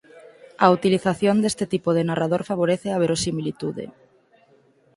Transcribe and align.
A 0.65 0.67
utilización 0.77 1.35
deste 1.39 1.65
tipo 1.73 1.89
de 1.97 2.03
narrador 2.09 2.41
favorece 2.51 2.87
a 2.91 3.01
verosimilitude. 3.03 3.85